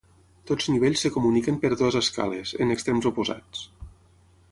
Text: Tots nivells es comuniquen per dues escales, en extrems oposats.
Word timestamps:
Tots 0.51 0.69
nivells 0.75 1.03
es 1.09 1.13
comuniquen 1.17 1.59
per 1.65 1.71
dues 1.81 1.97
escales, 1.99 2.55
en 2.67 2.77
extrems 2.77 3.09
oposats. 3.11 3.63